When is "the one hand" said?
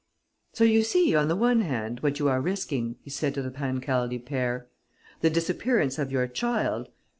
1.27-1.99